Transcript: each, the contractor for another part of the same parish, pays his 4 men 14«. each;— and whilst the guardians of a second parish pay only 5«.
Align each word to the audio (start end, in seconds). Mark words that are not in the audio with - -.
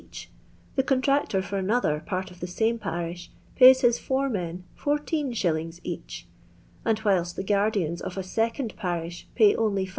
each, 0.03 0.31
the 0.73 0.81
contractor 0.81 1.43
for 1.43 1.59
another 1.59 1.99
part 2.03 2.31
of 2.31 2.39
the 2.39 2.47
same 2.47 2.79
parish, 2.79 3.29
pays 3.55 3.81
his 3.81 3.99
4 3.99 4.29
men 4.29 4.63
14«. 4.75 5.79
each;— 5.83 6.27
and 6.85 6.97
whilst 7.01 7.35
the 7.35 7.43
guardians 7.43 8.01
of 8.01 8.17
a 8.17 8.23
second 8.23 8.75
parish 8.75 9.27
pay 9.35 9.55
only 9.55 9.85
5«. 9.85 9.89